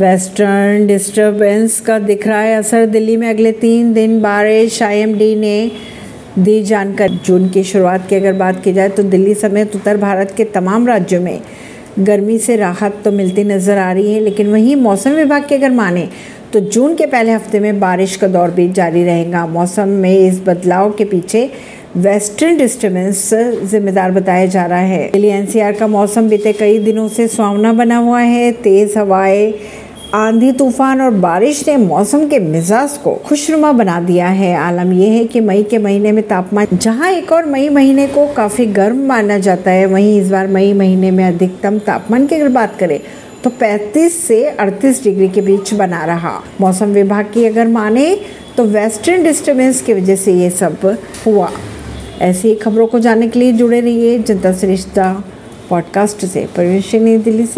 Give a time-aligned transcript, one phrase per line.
[0.00, 5.70] Western disturbance का दिख रहा है असर। दिल्ली में अगले तीन दिन बारिश आईएमडी ने
[6.38, 10.32] दी जानकारी। जून की शुरुआत की अगर बात की जाए तो दिल्ली समेत उत्तर भारत
[10.36, 11.40] के तमाम राज्यों में
[11.98, 15.70] गर्मी से राहत तो मिलती नज़र आ रही है, लेकिन वहीं मौसम विभाग की अगर
[15.72, 16.08] माने
[16.52, 20.40] तो जून के पहले हफ़्ते में बारिश का दौर भी जारी रहेगा। मौसम में इस
[20.46, 21.50] बदलाव के पीछे
[21.96, 23.28] वेस्टर्न डिस्टर्बेंस
[23.70, 27.96] जिम्मेदार बताया जा रहा है। दिल्ली एनसीआर का मौसम बीते कई दिनों से सुहावना बना
[27.98, 29.52] हुआ है। तेज़ हवाएँ
[30.14, 35.12] आंधी, तूफ़ान और बारिश ने मौसम के मिजाज को खुशनुमा बना दिया है। आलम यह
[35.12, 39.06] है कि मई के महीने में तापमान, जहाँ एक और मई महीने को काफ़ी गर्म
[39.06, 43.00] माना जाता है, वहीं इस बार मई महीने में अधिकतम तापमान की अगर बात करें
[43.44, 48.20] तो 35 से 38 डिग्री के बीच बना रहा। मौसम विभाग की अगर माने
[48.56, 50.96] तो वेस्टर्न डिस्टर्बेंस की वजह से ये सब
[51.26, 51.50] हुआ।
[52.20, 55.24] ऐसी खबरों को जानने के लिए जुड़े रहिए जनता सरिश्ता
[55.70, 57.48] पॉडकास्ट से। परवेश नई दिल्ली से।